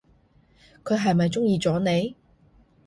[0.83, 2.15] 佢係咪中意咗你？